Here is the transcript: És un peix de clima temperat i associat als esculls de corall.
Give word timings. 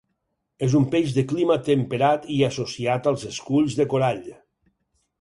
És 0.67 0.71
un 0.79 0.87
peix 0.95 1.13
de 1.17 1.25
clima 1.33 1.59
temperat 1.69 2.27
i 2.39 2.39
associat 2.51 3.13
als 3.15 3.29
esculls 3.33 3.81
de 3.83 3.91
corall. 3.95 4.23